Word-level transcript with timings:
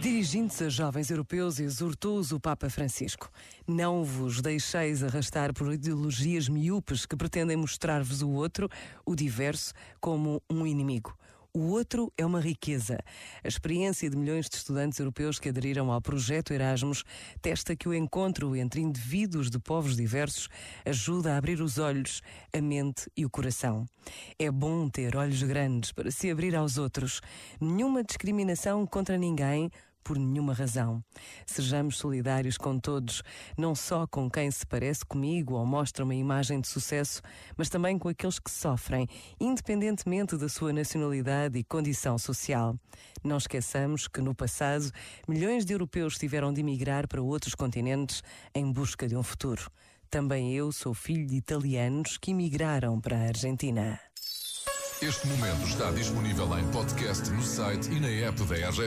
Dirigindo-se 0.00 0.62
a 0.62 0.68
jovens 0.68 1.10
europeus, 1.10 1.58
exortou-os 1.58 2.30
o 2.30 2.38
Papa 2.38 2.70
Francisco. 2.70 3.28
Não 3.66 4.04
vos 4.04 4.40
deixeis 4.40 5.02
arrastar 5.02 5.52
por 5.52 5.72
ideologias 5.72 6.48
miúpes 6.48 7.04
que 7.04 7.16
pretendem 7.16 7.56
mostrar-vos 7.56 8.22
o 8.22 8.30
outro, 8.30 8.68
o 9.04 9.16
diverso, 9.16 9.72
como 10.00 10.40
um 10.48 10.64
inimigo. 10.64 11.16
O 11.52 11.70
outro 11.70 12.12
é 12.16 12.24
uma 12.24 12.40
riqueza. 12.40 13.00
A 13.42 13.48
experiência 13.48 14.08
de 14.08 14.16
milhões 14.16 14.48
de 14.48 14.56
estudantes 14.56 15.00
europeus 15.00 15.40
que 15.40 15.48
aderiram 15.48 15.90
ao 15.90 16.00
projeto 16.00 16.52
Erasmus 16.52 17.02
testa 17.42 17.74
que 17.74 17.88
o 17.88 17.94
encontro 17.94 18.54
entre 18.54 18.80
indivíduos 18.80 19.50
de 19.50 19.58
povos 19.58 19.96
diversos 19.96 20.48
ajuda 20.84 21.34
a 21.34 21.36
abrir 21.38 21.60
os 21.60 21.78
olhos, 21.78 22.22
a 22.56 22.60
mente 22.60 23.10
e 23.16 23.24
o 23.24 23.30
coração. 23.30 23.86
É 24.38 24.50
bom 24.50 24.88
ter 24.88 25.16
olhos 25.16 25.42
grandes 25.42 25.90
para 25.90 26.10
se 26.12 26.30
abrir 26.30 26.54
aos 26.54 26.78
outros. 26.78 27.20
Nenhuma 27.60 28.04
discriminação 28.04 28.86
contra 28.86 29.16
ninguém 29.16 29.70
por 30.02 30.18
nenhuma 30.18 30.52
razão. 30.52 31.02
Sejamos 31.46 31.98
solidários 31.98 32.56
com 32.56 32.78
todos, 32.78 33.22
não 33.56 33.74
só 33.74 34.06
com 34.06 34.30
quem 34.30 34.50
se 34.50 34.66
parece 34.66 35.04
comigo 35.04 35.54
ou 35.54 35.66
mostra 35.66 36.04
uma 36.04 36.14
imagem 36.14 36.60
de 36.60 36.68
sucesso, 36.68 37.20
mas 37.56 37.68
também 37.68 37.98
com 37.98 38.08
aqueles 38.08 38.38
que 38.38 38.50
sofrem, 38.50 39.06
independentemente 39.40 40.36
da 40.36 40.48
sua 40.48 40.72
nacionalidade 40.72 41.58
e 41.58 41.64
condição 41.64 42.18
social. 42.18 42.76
Não 43.22 43.36
esqueçamos 43.36 44.08
que 44.08 44.20
no 44.20 44.34
passado 44.34 44.90
milhões 45.26 45.64
de 45.64 45.72
europeus 45.72 46.16
tiveram 46.16 46.52
de 46.52 46.60
emigrar 46.60 47.06
para 47.06 47.22
outros 47.22 47.54
continentes 47.54 48.22
em 48.54 48.70
busca 48.72 49.06
de 49.06 49.16
um 49.16 49.22
futuro. 49.22 49.70
Também 50.10 50.54
eu 50.54 50.72
sou 50.72 50.94
filho 50.94 51.26
de 51.26 51.36
italianos 51.36 52.16
que 52.16 52.30
emigraram 52.30 52.98
para 52.98 53.18
a 53.18 53.28
Argentina. 53.28 54.00
Este 55.00 55.28
momento 55.28 55.62
está 55.64 55.92
disponível 55.92 56.58
em 56.58 56.66
podcast 56.72 57.30
no 57.30 57.40
site 57.40 57.88
e 57.88 58.00
na 58.00 58.08
app 58.08 58.42
da 58.44 58.56
RGF. 58.56 58.82